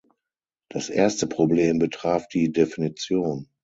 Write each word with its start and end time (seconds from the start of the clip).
Das 0.69 0.89
erste 0.89 1.27
Problem 1.27 1.77
betraf 1.77 2.27
die 2.27 2.51
Definition. 2.51 3.47